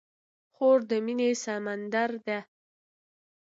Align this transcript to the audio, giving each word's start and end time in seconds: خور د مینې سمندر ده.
خور 0.55 0.79
د 0.89 0.91
مینې 1.05 1.31
سمندر 1.43 2.11
ده. 2.25 2.39